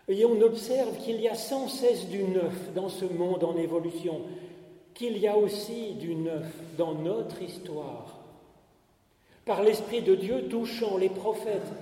Et 0.08 0.24
on 0.24 0.40
observe 0.40 0.96
qu'il 0.98 1.20
y 1.20 1.28
a 1.28 1.34
sans 1.34 1.68
cesse 1.68 2.08
du 2.08 2.24
neuf 2.24 2.72
dans 2.74 2.88
ce 2.88 3.04
monde 3.04 3.44
en 3.44 3.56
évolution, 3.56 4.22
qu'il 4.94 5.16
y 5.18 5.26
a 5.26 5.36
aussi 5.36 5.94
du 5.94 6.14
neuf 6.14 6.52
dans 6.76 6.94
notre 6.94 7.40
histoire. 7.42 8.21
Par 9.44 9.62
l'Esprit 9.62 10.02
de 10.02 10.14
Dieu 10.14 10.48
touchant 10.48 10.96
les 10.96 11.08
prophètes, 11.08 11.72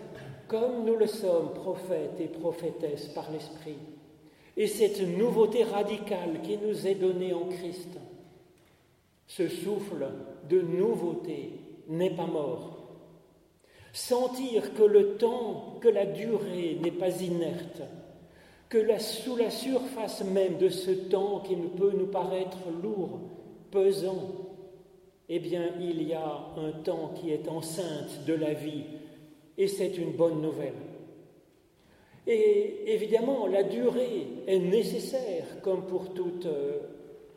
comme 0.49 0.85
nous 0.85 0.97
le 0.97 1.07
sommes, 1.07 1.53
prophètes 1.55 2.19
et 2.21 2.29
prophétesses 2.29 3.09
par 3.09 3.31
l'Esprit. 3.31 3.79
et 4.57 4.67
cette 4.67 5.01
nouveauté 5.01 5.63
radicale 5.63 6.43
qui 6.43 6.59
nous 6.59 6.87
est 6.87 6.97
donnée 6.97 7.33
en 7.33 7.47
Christ. 7.47 7.99
Ce 9.27 9.49
souffle 9.49 10.09
de 10.51 10.61
nouveauté 10.61 11.53
n'est 11.89 12.15
pas 12.15 12.27
mort. 12.27 12.77
Sentir 13.93 14.75
que 14.75 14.83
le 14.83 15.17
temps, 15.17 15.79
que 15.81 15.89
la 15.89 16.05
durée 16.05 16.79
n'est 16.83 16.91
pas 16.91 17.23
inerte, 17.23 17.83
que 18.69 18.99
sous 18.99 19.37
la 19.37 19.51
surface 19.51 20.25
même 20.25 20.59
de 20.59 20.69
ce 20.69 20.91
temps 20.91 21.41
qui 21.41 21.57
peut 21.57 21.93
nous 21.97 22.07
paraître 22.07 22.59
lourd, 22.83 23.21
pesant, 23.71 24.50
eh 25.33 25.39
bien, 25.39 25.71
il 25.81 26.03
y 26.03 26.13
a 26.13 26.45
un 26.57 26.73
temps 26.83 27.13
qui 27.15 27.31
est 27.31 27.49
enceinte 27.49 28.25
de 28.27 28.35
la 28.35 28.53
vie, 28.53 28.83
et 29.57 29.69
c'est 29.69 29.97
une 29.97 30.11
bonne 30.11 30.43
nouvelle. 30.43 30.75
Et 32.27 32.93
évidemment, 32.93 33.47
la 33.47 33.63
durée 33.63 34.27
est 34.49 34.59
nécessaire, 34.59 35.47
comme 35.63 35.87
pour 35.87 36.13
toute, 36.15 36.47
euh, 36.47 36.81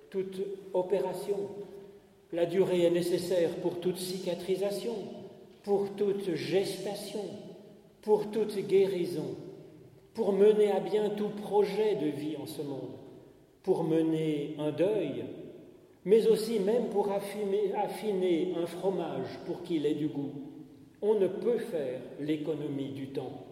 toute 0.09 0.41
opération. 0.73 1.37
La 2.31 2.47
durée 2.47 2.81
est 2.81 2.89
nécessaire 2.89 3.51
pour 3.57 3.79
toute 3.79 3.97
cicatrisation, 3.97 4.95
pour 5.61 5.95
toute 5.95 6.33
gestation, 6.33 7.23
pour 8.01 8.31
toute 8.31 8.57
guérison, 8.57 9.35
pour 10.15 10.33
mener 10.33 10.71
à 10.71 10.79
bien 10.79 11.11
tout 11.11 11.29
projet 11.29 11.95
de 11.95 12.07
vie 12.07 12.37
en 12.37 12.47
ce 12.47 12.63
monde, 12.63 12.97
pour 13.61 13.83
mener 13.83 14.55
un 14.57 14.71
deuil, 14.71 15.25
mais 16.05 16.27
aussi 16.27 16.59
même 16.59 16.89
pour 16.89 17.09
affiner, 17.11 18.53
un 18.61 18.65
fromage 18.65 19.27
pour 19.45 19.63
qu'il 19.63 19.85
ait 19.85 19.93
du 19.93 20.07
goût. 20.07 20.33
On 21.01 21.15
ne 21.15 21.27
peut 21.27 21.57
faire 21.57 22.01
l'économie 22.19 22.89
du 22.89 23.07
temps. 23.07 23.45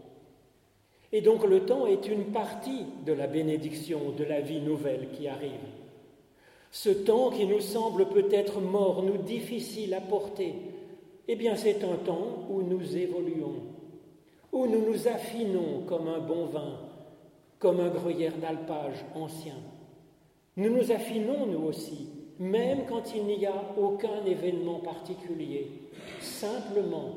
Et 1.14 1.22
donc 1.22 1.46
le 1.46 1.66
temps 1.66 1.88
est 1.88 2.08
une 2.08 2.26
partie 2.26 2.86
de 3.06 3.14
la 3.14 3.28
bénédiction 3.28 4.12
de 4.18 4.24
la 4.24 4.40
vie 4.40 4.62
nouvelle 4.62 5.10
qui 5.12 5.28
arrive. 5.28 5.52
Ce 6.72 6.90
temps 6.90 7.32
qui 7.32 7.46
nous 7.46 7.60
semble 7.60 8.08
peut-être 8.08 8.62
mort, 8.62 9.04
nous 9.04 9.18
difficile 9.18 9.94
à 9.94 10.00
porter, 10.00 10.54
eh 11.28 11.36
bien 11.36 11.56
c'est 11.56 11.84
un 11.84 11.98
temps 11.98 12.48
où 12.50 12.62
nous 12.62 12.96
évoluons, 12.96 13.62
où 14.54 14.68
nous 14.68 14.86
nous 14.90 15.08
affinons 15.08 15.82
comme 15.86 16.08
un 16.08 16.20
bon 16.20 16.46
vin, 16.46 16.80
comme 17.60 17.82
un 17.82 17.90
gruyère 17.90 18.38
d'alpage 18.38 19.06
ancien. 19.16 19.56
Nous 20.56 20.70
nous 20.70 20.92
affinons 20.94 21.46
nous 21.46 21.66
aussi, 21.66 22.08
même 22.42 22.86
quand 22.90 23.14
il 23.16 23.26
n'y 23.26 23.46
a 23.46 23.54
aucun 23.78 24.26
événement 24.26 24.80
particulier, 24.80 25.68
simplement 26.20 27.14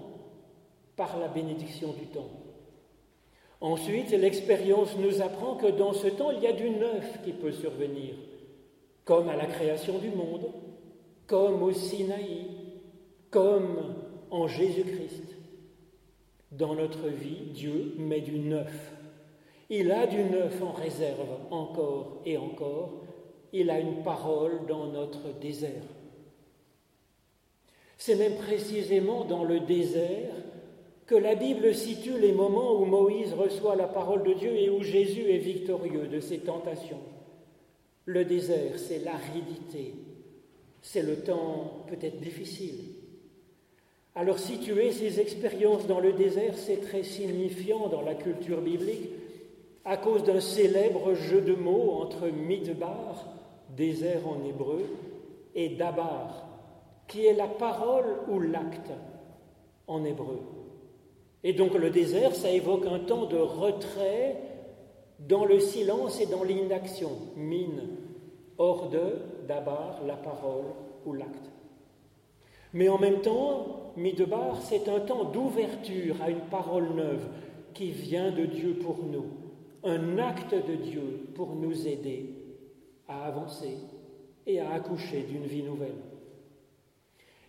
par 0.97 1.19
la 1.19 1.29
bénédiction 1.29 1.95
du 1.95 2.07
temps. 2.09 2.29
Ensuite, 3.63 4.11
l'expérience 4.11 4.99
nous 4.99 5.23
apprend 5.23 5.55
que 5.55 5.69
dans 5.69 5.95
ce 5.95 6.09
temps, 6.09 6.31
il 6.31 6.43
y 6.43 6.47
a 6.47 6.53
du 6.53 6.69
neuf 6.69 7.23
qui 7.25 7.33
peut 7.33 7.53
survenir, 7.53 8.17
comme 9.07 9.31
à 9.31 9.37
la 9.37 9.47
création 9.47 9.99
du 9.99 10.11
monde, 10.11 10.53
comme 11.27 11.63
au 11.63 11.73
Sinaï, 11.73 12.47
comme 13.31 13.95
en 14.31 14.47
Jésus-Christ. 14.47 15.37
Dans 16.53 16.75
notre 16.75 17.09
vie, 17.09 17.47
Dieu 17.55 17.95
met 17.97 18.21
du 18.21 18.39
neuf. 18.39 18.93
Il 19.71 19.91
a 19.91 20.07
du 20.07 20.23
neuf 20.23 20.63
en 20.63 20.73
réserve 20.73 21.39
encore 21.51 22.21
et 22.27 22.37
encore. 22.37 23.04
Il 23.57 23.71
a 23.71 23.79
une 23.79 24.03
parole 24.03 24.67
dans 24.67 24.89
notre 24.89 25.33
désert. 25.41 25.71
C'est 27.97 28.17
même 28.17 28.35
précisément 28.35 29.25
dans 29.25 29.45
le 29.45 29.61
désert 29.61 30.35
que 31.07 31.15
la 31.15 31.37
Bible 31.37 31.73
situe 31.73 32.19
les 32.19 32.33
moments 32.33 32.81
où 32.81 32.85
Moïse 32.85 33.33
reçoit 33.33 33.77
la 33.77 33.87
parole 33.87 34.25
de 34.25 34.33
Dieu 34.33 34.57
et 34.57 34.71
où 34.71 34.83
Jésus 34.83 35.31
est 35.31 35.39
victorieux 35.39 36.09
de 36.09 36.19
ses 36.19 36.39
tentations. 36.39 36.99
Le 38.07 38.25
désert, 38.25 38.77
c'est 38.77 38.99
l'aridité, 38.99 39.95
c'est 40.83 41.03
le 41.03 41.21
temps 41.21 41.85
peut-être 41.87 42.21
difficile. 42.21 42.81
Alors 44.17 44.41
situer 44.41 44.91
ces 44.91 45.21
expériences 45.21 45.87
dans 45.87 46.01
le 46.01 46.13
désert, 46.13 46.59
c'est 46.59 46.81
très 46.81 47.05
signifiant 47.05 47.87
dans 47.87 48.03
la 48.03 48.17
culture 48.17 48.61
biblique 48.61 49.11
à 49.85 49.97
cause 49.97 50.25
d'un 50.25 50.41
célèbre 50.41 51.15
jeu 51.15 51.41
de 51.41 51.55
mots 51.55 52.01
entre 52.01 52.27
midbar, 52.27 53.27
désert 53.77 54.27
en 54.29 54.45
hébreu, 54.45 54.85
et 55.55 55.71
dabar, 55.71 56.47
qui 57.07 57.27
est 57.27 57.35
la 57.35 57.47
parole 57.47 58.17
ou 58.29 58.41
l'acte 58.41 58.93
en 59.87 60.05
hébreu. 60.05 60.41
Et 61.43 61.53
donc 61.53 61.75
le 61.75 61.91
désert, 61.91 62.35
ça 62.35 62.51
évoque 62.51 62.87
un 62.87 63.01
temps 63.01 63.27
de 63.27 63.37
retrait 63.37 64.37
dans 65.21 65.45
le 65.45 65.61
silence 65.61 66.21
et 66.21 66.27
dans 66.27 66.43
l'inaction. 66.43 67.11
Mine, 67.37 67.83
hors 68.59 68.89
de, 68.89 69.19
d'abord, 69.47 70.01
la 70.07 70.17
parole 70.17 70.65
ou 71.05 71.13
l'acte. 71.13 71.51
Mais 72.73 72.89
en 72.89 72.99
même 72.99 73.21
temps, 73.21 73.93
Midbar, 73.97 74.61
c'est 74.63 74.89
un 74.89 75.01
temps 75.01 75.25
d'ouverture 75.25 76.17
à 76.23 76.31
une 76.31 76.41
parole 76.51 76.95
neuve 76.95 77.29
qui 77.75 77.91
vient 77.91 78.33
de 78.33 78.47
Dieu 78.47 78.75
pour 78.75 79.05
nous, 79.05 79.27
un 79.85 80.19
acte 80.19 80.55
de 80.55 80.75
Dieu 80.75 81.29
pour 81.35 81.55
nous 81.55 81.87
aider 81.87 82.44
à 83.09 83.27
avancer 83.27 83.79
et 84.47 84.61
à 84.61 84.73
accoucher 84.73 85.23
d'une 85.23 85.47
vie 85.47 85.63
nouvelle. 85.63 85.97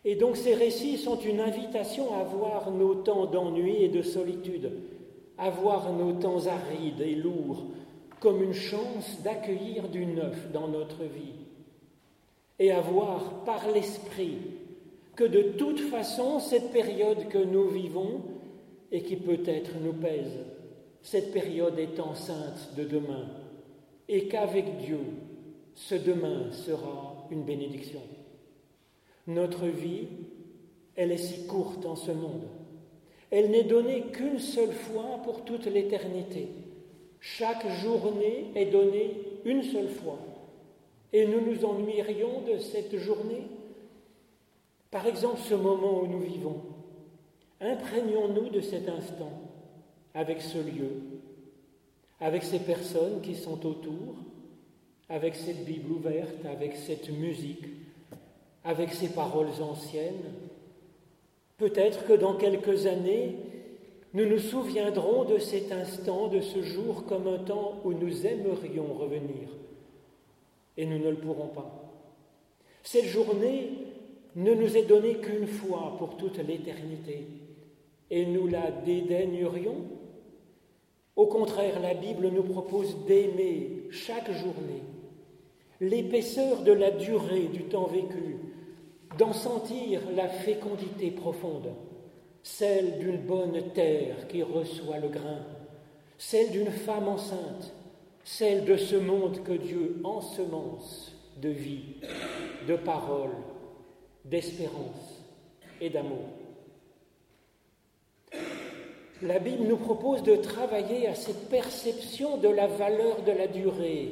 Et 0.04 0.15
donc 0.15 0.38
ces 0.38 0.54
récits 0.54 0.98
sont 0.98 1.20
une 1.20 1.39
invitation 1.39 2.13
à 2.13 2.24
voir 2.24 2.72
nos 2.72 2.96
temps 2.96 3.26
d'ennui 3.26 3.84
et 3.84 3.89
de 3.89 4.02
solitude, 4.02 4.72
à 5.38 5.50
voir 5.50 5.91
nos 5.94 6.13
temps 6.13 6.46
arides 6.48 7.02
et 7.02 7.15
lourds 7.15 7.63
comme 8.20 8.41
une 8.41 8.54
chance 8.54 9.22
d'accueillir 9.24 9.89
du 9.89 10.06
neuf 10.06 10.52
dans 10.52 10.68
notre 10.68 11.04
vie, 11.04 11.34
et 12.58 12.72
à 12.72 12.82
voir 12.82 13.44
par 13.44 13.70
l'Esprit 13.72 14.38
que 15.15 15.26
de 15.26 15.41
toute 15.58 15.80
façon 15.80 16.39
cette 16.39 16.72
période 16.72 17.28
que 17.28 17.38
nous 17.38 17.68
vivons 17.68 18.22
et 18.91 19.02
qui 19.02 19.15
peut-être 19.15 19.72
nous 19.84 19.94
pèse, 19.94 20.39
cette 21.02 21.34
période 21.34 21.78
est 21.78 22.00
enceinte 22.00 22.72
de 22.78 22.84
demain, 22.84 23.28
et 24.08 24.28
qu'avec 24.28 24.78
Dieu, 24.78 25.00
ce 25.75 25.95
demain 25.95 26.51
sera 26.51 27.27
une 27.29 27.43
bénédiction. 27.43 28.01
Notre 29.27 29.67
vie, 29.67 30.07
elle 30.95 31.11
est 31.11 31.17
si 31.17 31.45
courte 31.45 31.85
en 31.85 31.95
ce 31.95 32.11
monde. 32.11 32.47
Elle 33.29 33.51
n'est 33.51 33.63
donnée 33.63 34.03
qu'une 34.13 34.39
seule 34.39 34.71
fois 34.71 35.19
pour 35.23 35.43
toute 35.43 35.65
l'éternité. 35.65 36.47
Chaque 37.19 37.67
journée 37.81 38.51
est 38.55 38.67
donnée 38.67 39.11
une 39.43 39.63
seule 39.63 39.89
fois. 39.89 40.19
Et 41.11 41.27
nous 41.27 41.41
nous 41.41 41.65
ennuierions 41.65 42.41
de 42.41 42.59
cette 42.59 42.97
journée. 42.97 43.43
Par 44.91 45.05
exemple, 45.07 45.39
ce 45.39 45.55
moment 45.55 46.01
où 46.01 46.07
nous 46.07 46.21
vivons. 46.21 46.61
Imprégnons-nous 47.59 48.49
de 48.49 48.61
cet 48.61 48.88
instant 48.88 49.31
avec 50.13 50.41
ce 50.41 50.57
lieu, 50.57 50.91
avec 52.19 52.43
ces 52.43 52.59
personnes 52.59 53.21
qui 53.21 53.35
sont 53.35 53.65
autour, 53.65 54.15
avec 55.10 55.36
cette 55.36 55.65
Bible 55.65 55.91
ouverte, 55.91 56.46
avec 56.46 56.76
cette 56.76 57.10
musique, 57.10 57.65
avec 58.63 58.94
ces 58.94 59.10
paroles 59.10 59.62
anciennes. 59.62 60.34
Peut-être 61.58 62.06
que 62.06 62.13
dans 62.13 62.36
quelques 62.36 62.88
années, 62.88 63.36
nous 64.13 64.26
nous 64.26 64.39
souviendrons 64.39 65.26
de 65.26 65.38
cet 65.38 65.72
instant, 65.72 66.28
de 66.28 66.41
ce 66.41 66.62
jour, 66.62 67.06
comme 67.06 67.28
un 67.28 67.38
temps 67.38 67.80
où 67.84 67.94
nous 67.94 68.26
aimerions 68.26 68.94
revenir. 68.94 69.50
Et 70.78 70.86
nous 70.86 70.98
ne 70.98 71.10
le 71.10 71.18
pourrons 71.18 71.48
pas. 71.48 71.94
Cette 72.84 73.06
journée 73.06 73.70
ne 74.36 74.54
nous 74.54 74.76
est 74.76 74.86
donnée 74.86 75.15
qu'une 75.15 75.48
fois 75.48 75.96
pour 75.98 76.18
toute 76.18 76.38
l'éternité. 76.39 77.28
Et 78.10 78.26
nous 78.26 78.48
la 78.48 78.72
dédaignerions. 78.72 79.86
Au 81.15 81.28
contraire, 81.28 81.80
la 81.80 81.94
Bible 81.94 82.30
nous 82.30 82.44
propose 82.44 83.06
d'aimer 83.06 83.88
chaque 83.91 84.32
journée 84.32 84.82
l'épaisseur 85.81 86.61
de 86.61 86.71
la 86.71 86.91
durée 86.91 87.47
du 87.47 87.63
temps 87.63 87.88
vécu, 87.88 88.38
d'en 89.17 89.33
sentir 89.33 90.01
la 90.15 90.27
fécondité 90.27 91.11
profonde, 91.11 91.73
celle 92.43 92.99
d'une 92.99 93.17
bonne 93.17 93.71
terre 93.73 94.27
qui 94.27 94.43
reçoit 94.43 94.99
le 94.99 95.09
grain, 95.09 95.39
celle 96.17 96.51
d'une 96.51 96.71
femme 96.71 97.07
enceinte, 97.07 97.73
celle 98.23 98.65
de 98.65 98.77
ce 98.77 98.95
monde 98.95 99.43
que 99.43 99.53
Dieu 99.53 100.01
ensemence 100.03 101.13
de 101.41 101.49
vie, 101.49 101.95
de 102.67 102.75
parole, 102.75 103.35
d'espérance 104.23 105.23
et 105.81 105.89
d'amour. 105.89 106.25
La 109.21 109.39
Bible 109.39 109.63
nous 109.63 109.77
propose 109.77 110.23
de 110.23 110.35
travailler 110.35 111.07
à 111.07 111.15
cette 111.15 111.49
perception 111.49 112.38
de 112.38 112.49
la 112.49 112.67
valeur 112.67 113.21
de 113.23 113.31
la 113.31 113.47
durée 113.47 114.11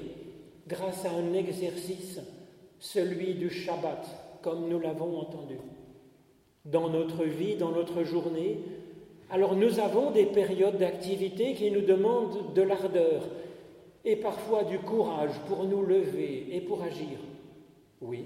grâce 0.67 1.05
à 1.05 1.11
un 1.11 1.33
exercice, 1.33 2.19
celui 2.79 3.35
du 3.35 3.49
Shabbat, 3.49 4.39
comme 4.41 4.67
nous 4.67 4.79
l'avons 4.79 5.19
entendu. 5.19 5.57
Dans 6.65 6.89
notre 6.89 7.23
vie, 7.23 7.55
dans 7.55 7.71
notre 7.71 8.03
journée, 8.03 8.59
alors 9.29 9.55
nous 9.55 9.79
avons 9.79 10.11
des 10.11 10.25
périodes 10.25 10.77
d'activité 10.77 11.53
qui 11.53 11.71
nous 11.71 11.81
demandent 11.81 12.53
de 12.53 12.61
l'ardeur, 12.61 13.23
et 14.05 14.15
parfois 14.15 14.63
du 14.63 14.79
courage 14.79 15.33
pour 15.47 15.63
nous 15.63 15.81
lever 15.81 16.47
et 16.51 16.61
pour 16.61 16.83
agir. 16.83 17.17
Oui. 18.01 18.25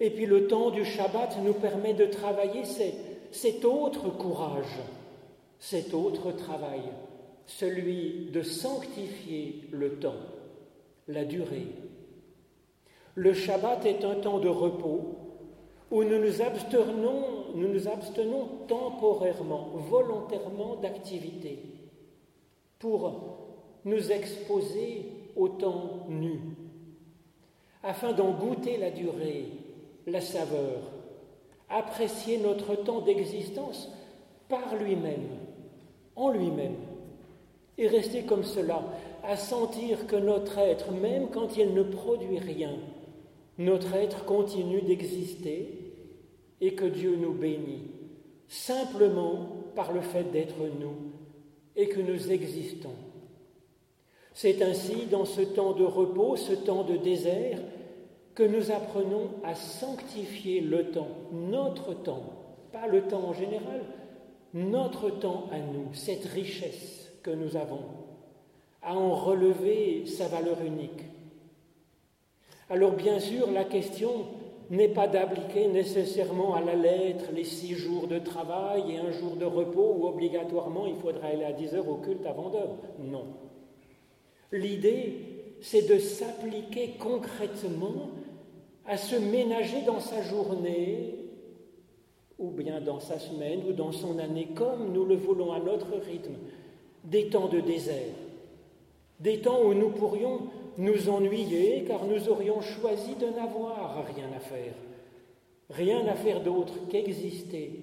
Et 0.00 0.10
puis 0.10 0.26
le 0.26 0.46
temps 0.46 0.70
du 0.70 0.84
Shabbat 0.84 1.38
nous 1.44 1.52
permet 1.52 1.94
de 1.94 2.06
travailler 2.06 2.62
cet 3.30 3.64
autre 3.64 4.08
courage, 4.10 4.78
cet 5.58 5.94
autre 5.94 6.32
travail, 6.32 6.82
celui 7.46 8.30
de 8.32 8.42
sanctifier 8.42 9.62
le 9.70 9.98
temps, 9.98 10.14
la 11.08 11.24
durée. 11.24 11.68
Le 13.14 13.32
Shabbat 13.32 13.86
est 13.86 14.04
un 14.04 14.16
temps 14.16 14.38
de 14.38 14.48
repos 14.48 15.16
où 15.90 16.02
nous 16.02 16.18
nous 16.18 16.42
abstenons, 16.42 17.90
abstenons 17.90 18.48
temporairement, 18.66 19.70
volontairement 19.88 20.76
d'activité 20.76 21.58
pour 22.78 23.38
nous 23.84 24.12
exposer 24.12 25.12
au 25.36 25.48
temps 25.48 26.06
nu, 26.08 26.40
afin 27.82 28.12
d'en 28.12 28.32
goûter 28.32 28.78
la 28.78 28.90
durée, 28.90 29.46
la 30.06 30.20
saveur, 30.20 30.80
apprécier 31.68 32.38
notre 32.38 32.74
temps 32.74 33.00
d'existence 33.00 33.90
par 34.48 34.76
lui-même, 34.76 35.28
en 36.16 36.30
lui-même, 36.30 36.76
et 37.78 37.88
rester 37.88 38.22
comme 38.22 38.44
cela, 38.44 38.82
à 39.22 39.36
sentir 39.36 40.06
que 40.06 40.16
notre 40.16 40.58
être, 40.58 40.92
même 40.92 41.28
quand 41.30 41.56
il 41.56 41.74
ne 41.74 41.82
produit 41.82 42.38
rien, 42.38 42.74
notre 43.58 43.94
être 43.94 44.24
continue 44.24 44.82
d'exister 44.82 45.92
et 46.60 46.74
que 46.74 46.84
Dieu 46.84 47.16
nous 47.16 47.32
bénit, 47.32 47.90
simplement 48.48 49.48
par 49.74 49.92
le 49.92 50.00
fait 50.00 50.30
d'être 50.30 50.56
nous 50.80 51.12
et 51.74 51.88
que 51.88 52.00
nous 52.00 52.32
existons. 52.32 52.94
C'est 54.32 54.62
ainsi, 54.62 55.06
dans 55.10 55.24
ce 55.24 55.40
temps 55.40 55.72
de 55.72 55.84
repos, 55.84 56.36
ce 56.36 56.52
temps 56.52 56.84
de 56.84 56.96
désert, 56.96 57.58
que 58.34 58.42
nous 58.42 58.70
apprenons 58.70 59.30
à 59.44 59.54
sanctifier 59.54 60.60
le 60.60 60.90
temps, 60.90 61.08
notre 61.32 61.94
temps, 61.94 62.32
pas 62.70 62.86
le 62.86 63.02
temps 63.02 63.24
en 63.24 63.32
général, 63.32 63.82
notre 64.52 65.08
temps 65.10 65.48
à 65.50 65.58
nous, 65.58 65.92
cette 65.94 66.26
richesse 66.26 67.05
que 67.26 67.32
nous 67.32 67.56
avons, 67.56 67.82
à 68.82 68.96
en 68.96 69.12
relever 69.12 70.06
sa 70.06 70.28
valeur 70.28 70.62
unique. 70.62 71.02
Alors 72.70 72.92
bien 72.92 73.18
sûr, 73.18 73.50
la 73.50 73.64
question 73.64 74.26
n'est 74.70 74.88
pas 74.88 75.08
d'appliquer 75.08 75.66
nécessairement 75.66 76.54
à 76.54 76.60
la 76.60 76.76
lettre 76.76 77.26
les 77.34 77.44
six 77.44 77.74
jours 77.74 78.06
de 78.06 78.20
travail 78.20 78.92
et 78.92 78.98
un 78.98 79.10
jour 79.10 79.34
de 79.36 79.44
repos 79.44 79.96
où 79.98 80.06
obligatoirement 80.06 80.86
il 80.86 80.96
faudra 80.96 81.28
aller 81.28 81.44
à 81.44 81.52
10 81.52 81.74
heures 81.74 81.88
au 81.88 81.96
culte 81.96 82.26
avant 82.26 82.50
d'heure. 82.50 82.76
Non. 83.00 83.26
L'idée, 84.52 85.14
c'est 85.60 85.88
de 85.88 85.98
s'appliquer 85.98 86.94
concrètement 86.98 88.10
à 88.86 88.96
se 88.96 89.16
ménager 89.16 89.82
dans 89.82 90.00
sa 90.00 90.22
journée, 90.22 91.14
ou 92.38 92.50
bien 92.50 92.80
dans 92.80 93.00
sa 93.00 93.18
semaine, 93.18 93.62
ou 93.68 93.72
dans 93.72 93.90
son 93.90 94.18
année, 94.20 94.48
comme 94.54 94.92
nous 94.92 95.04
le 95.04 95.16
voulons 95.16 95.52
à 95.52 95.58
notre 95.58 95.96
rythme, 95.96 96.34
des 97.06 97.28
temps 97.28 97.48
de 97.48 97.60
désert, 97.60 98.14
des 99.20 99.40
temps 99.40 99.62
où 99.62 99.74
nous 99.74 99.90
pourrions 99.90 100.42
nous 100.78 101.08
ennuyer 101.08 101.84
car 101.86 102.04
nous 102.04 102.28
aurions 102.28 102.60
choisi 102.60 103.14
de 103.14 103.26
n'avoir 103.26 104.04
rien 104.14 104.30
à 104.36 104.40
faire, 104.40 104.74
rien 105.70 106.06
à 106.06 106.14
faire 106.14 106.42
d'autre 106.42 106.74
qu'exister, 106.90 107.82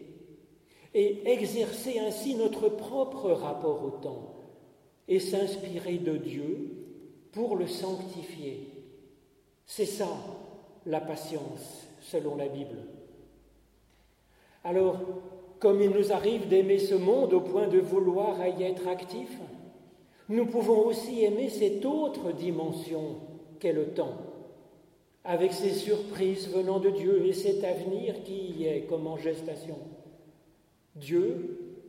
et 0.94 1.32
exercer 1.32 2.00
ainsi 2.00 2.36
notre 2.36 2.70
propre 2.70 3.32
rapport 3.32 3.84
au 3.84 3.90
temps, 3.90 4.36
et 5.08 5.20
s'inspirer 5.20 5.98
de 5.98 6.18
Dieu 6.18 6.72
pour 7.32 7.56
le 7.56 7.68
sanctifier. 7.68 8.70
C'est 9.66 9.88
ça 9.88 10.10
la 10.86 11.02
patience 11.02 11.88
selon 12.02 12.36
la 12.36 12.48
Bible. 12.48 12.78
Alors, 14.64 15.00
comme 15.64 15.82
il 15.82 15.92
nous 15.92 16.12
arrive 16.12 16.50
d'aimer 16.50 16.78
ce 16.78 16.94
monde 16.94 17.32
au 17.32 17.40
point 17.40 17.70
de 17.70 17.80
vouloir 17.80 18.36
y 18.46 18.64
être 18.64 18.86
actifs, 18.86 19.40
nous 20.28 20.46
pouvons 20.46 20.86
aussi 20.88 21.24
aimer 21.24 21.48
cette 21.48 21.86
autre 21.86 22.34
dimension 22.34 23.16
qu'est 23.62 23.72
le 23.72 23.86
temps, 23.86 24.18
avec 25.24 25.54
ses 25.54 25.72
surprises 25.72 26.50
venant 26.50 26.82
de 26.82 26.90
Dieu 26.90 27.26
et 27.26 27.32
cet 27.32 27.64
avenir 27.64 28.24
qui 28.26 28.52
y 28.58 28.66
est 28.66 28.82
comme 28.90 29.08
en 29.08 29.16
gestation. 29.16 29.78
Dieu 30.98 31.80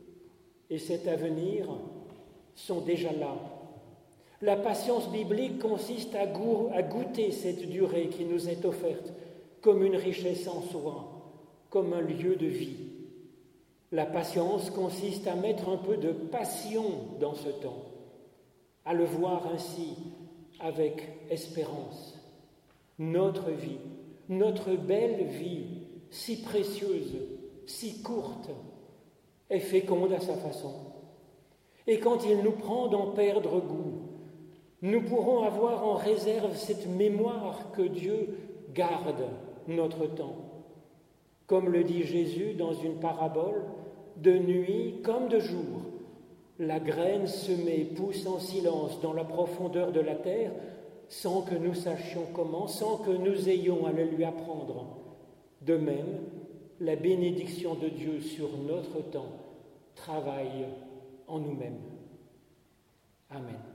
et 0.69 0.77
cet 0.77 1.05
avenir 1.09 1.67
sont 2.55 2.79
déjà 2.79 3.11
là. 3.11 3.35
La 4.41 4.55
patience 4.55 5.11
biblique 5.11 5.59
consiste 5.59 6.15
à, 6.15 6.25
goûter 6.27 7.31
cette 7.31 7.67
durée 7.67 8.07
qui 8.07 8.23
nous 8.23 8.47
est 8.47 8.63
offerte 8.63 9.11
comme 9.59 9.83
une 9.83 9.97
richesse 9.97 10.47
en 10.47 10.61
soi, 10.61 11.09
comme 11.69 11.91
un 11.91 11.99
lieu 11.99 12.37
de 12.37 12.47
vie. 12.47 12.94
La 13.91 14.05
patience 14.05 14.71
consiste 14.71 15.27
à 15.27 15.35
mettre 15.35 15.69
un 15.69 15.77
peu 15.77 15.97
de 15.97 16.11
passion 16.11 16.83
dans 17.19 17.35
ce 17.35 17.49
temps, 17.49 17.85
à 18.83 18.93
le 18.93 19.05
voir 19.05 19.47
ainsi 19.53 19.95
avec 20.59 21.07
espérance. 21.29 22.19
Notre 22.97 23.51
vie, 23.51 23.79
notre 24.29 24.75
belle 24.75 25.25
vie, 25.25 25.65
si 26.09 26.41
précieuse, 26.41 27.15
si 27.67 28.01
courte, 28.01 28.49
est 29.49 29.59
féconde 29.59 30.13
à 30.13 30.19
sa 30.19 30.35
façon. 30.35 30.73
Et 31.87 31.99
quand 31.99 32.25
il 32.25 32.39
nous 32.39 32.53
prend 32.53 32.87
d'en 32.87 33.11
perdre 33.11 33.59
goût, 33.59 34.01
nous 34.81 35.01
pourrons 35.01 35.43
avoir 35.43 35.85
en 35.85 35.93
réserve 35.93 36.55
cette 36.55 36.87
mémoire 36.87 37.71
que 37.71 37.83
Dieu 37.83 38.37
garde 38.73 39.25
notre 39.67 40.07
temps. 40.07 40.54
Comme 41.47 41.69
le 41.69 41.83
dit 41.83 42.03
Jésus 42.03 42.53
dans 42.53 42.73
une 42.73 42.99
parabole, 42.99 43.63
de 44.17 44.37
nuit 44.37 45.01
comme 45.03 45.27
de 45.27 45.39
jour, 45.39 45.81
la 46.57 46.79
graine 46.79 47.27
semée 47.27 47.83
pousse 47.95 48.25
en 48.27 48.39
silence 48.39 49.01
dans 49.01 49.13
la 49.13 49.25
profondeur 49.25 49.91
de 49.91 49.99
la 49.99 50.15
terre 50.15 50.51
sans 51.09 51.41
que 51.41 51.55
nous 51.55 51.73
sachions 51.73 52.25
comment, 52.33 52.67
sans 52.67 52.97
que 52.97 53.11
nous 53.11 53.49
ayons 53.49 53.85
à 53.85 53.91
le 53.91 54.05
lui 54.05 54.23
apprendre. 54.23 54.97
De 55.61 55.77
même, 55.77 56.21
la 56.79 56.95
bénédiction 56.95 57.75
de 57.75 57.89
Dieu 57.89 58.21
sur 58.21 58.49
notre 58.57 59.01
temps 59.11 59.31
travaille 59.95 60.65
en 61.27 61.39
nous-mêmes. 61.39 61.79
Amen. 63.29 63.74